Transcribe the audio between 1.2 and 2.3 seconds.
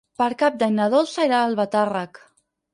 irà a Albatàrrec.